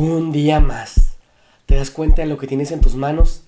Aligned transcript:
Un 0.00 0.30
día 0.30 0.60
más. 0.60 1.16
¿Te 1.66 1.74
das 1.74 1.90
cuenta 1.90 2.22
de 2.22 2.28
lo 2.28 2.38
que 2.38 2.46
tienes 2.46 2.70
en 2.70 2.80
tus 2.80 2.94
manos? 2.94 3.42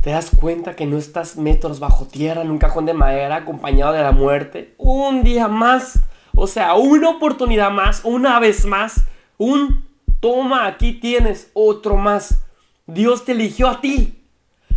¿Te 0.00 0.08
das 0.08 0.30
cuenta 0.34 0.74
que 0.74 0.86
no 0.86 0.96
estás 0.96 1.36
metros 1.36 1.78
bajo 1.78 2.06
tierra 2.06 2.40
en 2.40 2.50
un 2.50 2.56
cajón 2.56 2.86
de 2.86 2.94
madera 2.94 3.36
acompañado 3.36 3.92
de 3.92 4.00
la 4.00 4.12
muerte? 4.12 4.74
Un 4.78 5.22
día 5.24 5.46
más. 5.46 5.98
O 6.34 6.46
sea, 6.46 6.72
una 6.72 7.10
oportunidad 7.10 7.70
más, 7.70 8.00
una 8.02 8.40
vez 8.40 8.64
más. 8.64 9.04
Un 9.36 9.84
toma, 10.20 10.66
aquí 10.66 10.94
tienes 10.94 11.50
otro 11.52 11.96
más. 11.96 12.44
Dios 12.86 13.26
te 13.26 13.32
eligió 13.32 13.68
a 13.68 13.82
ti. 13.82 14.24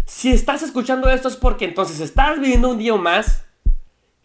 Si 0.06 0.30
estás 0.30 0.62
escuchando 0.62 1.10
esto 1.10 1.30
es 1.30 1.38
porque 1.38 1.64
entonces 1.64 2.02
estás 2.02 2.38
viviendo 2.38 2.70
un 2.70 2.80
día 2.80 2.98
más. 2.98 3.46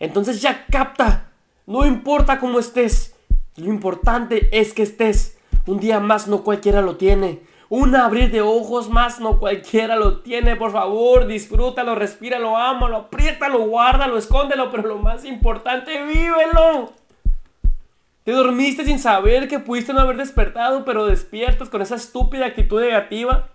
Entonces 0.00 0.42
ya 0.42 0.66
capta. 0.66 1.30
No 1.64 1.86
importa 1.86 2.40
cómo 2.40 2.58
estés. 2.58 3.14
Lo 3.54 3.66
importante 3.66 4.48
es 4.50 4.74
que 4.74 4.82
estés. 4.82 5.37
Un 5.68 5.80
día 5.80 6.00
más 6.00 6.28
no 6.28 6.44
cualquiera 6.44 6.80
lo 6.80 6.96
tiene. 6.96 7.42
Un 7.68 7.94
abrir 7.94 8.30
de 8.30 8.40
ojos 8.40 8.88
más 8.88 9.20
no 9.20 9.38
cualquiera 9.38 9.96
lo 9.96 10.20
tiene. 10.20 10.56
Por 10.56 10.72
favor, 10.72 11.26
disfrútalo, 11.26 11.94
respíralo, 11.94 12.56
ámalo, 12.56 12.96
apriétalo, 12.96 13.58
guárdalo, 13.66 14.16
escóndelo. 14.16 14.70
Pero 14.70 14.88
lo 14.88 14.96
más 14.96 15.26
importante, 15.26 16.02
vívelo. 16.06 16.94
Te 18.24 18.32
dormiste 18.32 18.86
sin 18.86 18.98
saber 18.98 19.46
que 19.46 19.58
pudiste 19.58 19.92
no 19.92 20.00
haber 20.00 20.16
despertado, 20.16 20.86
pero 20.86 21.04
despiertas 21.04 21.68
con 21.68 21.82
esa 21.82 21.96
estúpida 21.96 22.46
actitud 22.46 22.80
negativa. 22.80 23.50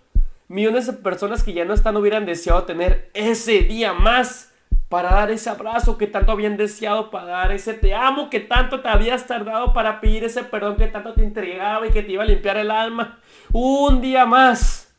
Millones 0.47 0.85
de 0.85 0.93
personas 0.93 1.43
que 1.43 1.53
ya 1.53 1.65
no 1.65 1.73
están 1.73 1.97
hubieran 1.97 2.27
deseado 2.27 2.61
tener 2.65 3.09
ese 3.15 3.61
día 3.61 3.93
más 3.93 4.52
para 4.93 5.09
dar 5.09 5.31
ese 5.31 5.49
abrazo 5.49 5.97
que 5.97 6.05
tanto 6.05 6.31
habían 6.31 6.55
deseado, 6.55 7.09
para 7.09 7.25
dar 7.25 7.51
ese 7.51 7.73
te 7.73 7.95
amo 7.95 8.29
que 8.29 8.39
tanto 8.39 8.81
te 8.81 8.89
habías 8.89 9.25
tardado, 9.25 9.73
para 9.73 9.99
pedir 9.99 10.23
ese 10.23 10.43
perdón 10.43 10.75
que 10.75 10.85
tanto 10.85 11.13
te 11.15 11.23
entregaba 11.23 11.87
y 11.87 11.89
que 11.89 12.03
te 12.03 12.11
iba 12.11 12.21
a 12.21 12.27
limpiar 12.27 12.57
el 12.57 12.69
alma. 12.69 13.17
Un 13.51 14.01
día 14.01 14.27
más, 14.27 14.93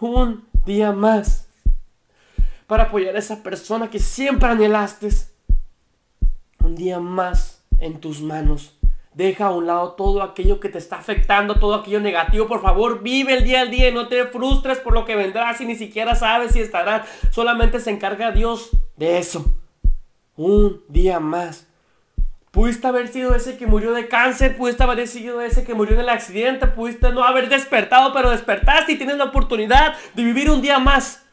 un 0.00 0.48
día 0.64 0.92
más, 0.92 1.50
para 2.66 2.84
apoyar 2.84 3.14
a 3.14 3.18
esa 3.18 3.42
persona 3.42 3.90
que 3.90 3.98
siempre 3.98 4.48
anhelaste. 4.48 5.10
Un 6.60 6.74
día 6.74 6.98
más 6.98 7.62
en 7.78 8.00
tus 8.00 8.22
manos 8.22 8.72
Deja 9.16 9.46
a 9.46 9.50
un 9.50 9.66
lado 9.66 9.92
todo 9.92 10.22
aquello 10.22 10.60
que 10.60 10.68
te 10.68 10.76
está 10.76 10.96
afectando, 10.96 11.54
todo 11.58 11.74
aquello 11.74 12.00
negativo. 12.00 12.46
Por 12.46 12.60
favor, 12.60 13.02
vive 13.02 13.32
el 13.32 13.44
día 13.44 13.62
al 13.62 13.70
día 13.70 13.88
y 13.88 13.92
no 13.94 14.08
te 14.08 14.26
frustres 14.26 14.76
por 14.76 14.92
lo 14.92 15.06
que 15.06 15.16
vendrá 15.16 15.54
si 15.54 15.64
ni 15.64 15.74
siquiera 15.74 16.14
sabes 16.14 16.52
si 16.52 16.60
estará. 16.60 17.06
Solamente 17.30 17.80
se 17.80 17.90
encarga 17.90 18.30
Dios 18.30 18.72
de 18.96 19.18
eso. 19.18 19.44
Un 20.36 20.82
día 20.88 21.20
más. 21.20 21.66
Pudiste 22.50 22.86
haber 22.86 23.08
sido 23.08 23.34
ese 23.34 23.58
que 23.58 23.66
murió 23.66 23.92
de 23.92 24.08
cáncer, 24.08 24.56
pudiste 24.56 24.82
haber 24.82 25.06
sido 25.06 25.42
ese 25.42 25.64
que 25.64 25.74
murió 25.74 25.94
en 25.94 26.00
el 26.00 26.08
accidente, 26.08 26.66
pudiste 26.66 27.12
no 27.12 27.22
haber 27.22 27.50
despertado, 27.50 28.14
pero 28.14 28.30
despertaste 28.30 28.92
y 28.92 28.96
tienes 28.96 29.18
la 29.18 29.24
oportunidad 29.24 29.94
de 30.14 30.24
vivir 30.24 30.50
un 30.50 30.62
día 30.62 30.78
más. 30.78 31.26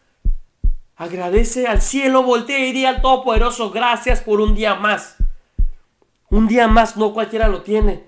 Agradece 0.97 1.65
al 1.65 1.81
cielo, 1.81 2.23
voltea 2.23 2.59
y 2.59 2.73
di 2.73 2.85
al 2.85 3.01
Todopoderoso, 3.01 3.71
gracias 3.71 4.21
por 4.21 4.41
un 4.41 4.53
día 4.53 4.75
más. 4.75 5.15
Un 6.29 6.47
día 6.47 6.67
más 6.67 6.97
no 6.97 7.13
cualquiera 7.13 7.47
lo 7.47 7.61
tiene. 7.61 8.03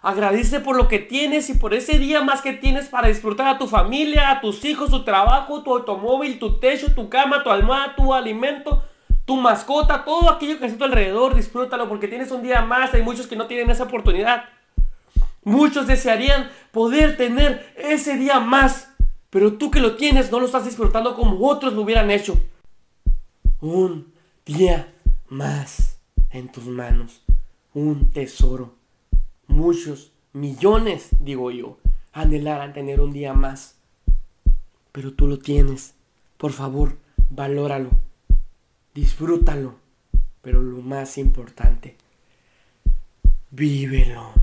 Agradece 0.00 0.60
por 0.60 0.76
lo 0.76 0.88
que 0.88 0.98
tienes 0.98 1.48
y 1.50 1.54
por 1.54 1.74
ese 1.74 1.98
día 1.98 2.22
más 2.22 2.42
que 2.42 2.52
tienes 2.52 2.88
para 2.88 3.08
disfrutar 3.08 3.46
a 3.46 3.58
tu 3.58 3.68
familia, 3.68 4.30
a 4.30 4.40
tus 4.40 4.64
hijos, 4.64 4.90
tu 4.90 5.04
trabajo, 5.04 5.62
tu 5.62 5.76
automóvil, 5.76 6.38
tu 6.38 6.58
techo, 6.58 6.92
tu 6.94 7.08
cama, 7.08 7.42
tu 7.44 7.50
almohada, 7.50 7.94
tu 7.94 8.12
alimento, 8.12 8.82
tu 9.24 9.36
mascota, 9.36 10.04
todo 10.04 10.30
aquello 10.30 10.58
que 10.58 10.66
está 10.66 10.76
a 10.76 10.78
tu 10.78 10.84
alrededor. 10.84 11.34
Disfrútalo 11.34 11.88
porque 11.88 12.08
tienes 12.08 12.30
un 12.30 12.42
día 12.42 12.62
más. 12.62 12.92
Hay 12.94 13.02
muchos 13.02 13.26
que 13.26 13.36
no 13.36 13.46
tienen 13.46 13.70
esa 13.70 13.84
oportunidad. 13.84 14.44
Muchos 15.44 15.86
desearían 15.86 16.50
poder 16.70 17.16
tener 17.16 17.72
ese 17.76 18.16
día 18.16 18.40
más. 18.40 18.88
Pero 19.30 19.54
tú 19.54 19.70
que 19.70 19.80
lo 19.80 19.96
tienes 19.96 20.30
no 20.30 20.40
lo 20.40 20.46
estás 20.46 20.64
disfrutando 20.64 21.14
como 21.14 21.46
otros 21.48 21.72
lo 21.72 21.82
hubieran 21.82 22.10
hecho. 22.10 22.36
Un 23.60 24.12
día 24.44 24.92
más 25.28 25.98
en 26.30 26.50
tus 26.50 26.64
manos 26.66 27.22
un 27.74 28.10
tesoro. 28.10 28.74
Muchos, 29.46 30.12
millones, 30.32 31.08
digo 31.20 31.50
yo, 31.50 31.78
anhelarán 32.12 32.72
tener 32.72 33.00
un 33.00 33.12
día 33.12 33.32
más. 33.32 33.76
Pero 34.92 35.12
tú 35.12 35.26
lo 35.26 35.38
tienes. 35.38 35.94
Por 36.36 36.52
favor, 36.52 36.98
valóralo. 37.30 37.90
Disfrútalo. 38.94 39.76
Pero 40.42 40.60
lo 40.60 40.78
más 40.78 41.18
importante, 41.18 41.96
vívelo. 43.50 44.41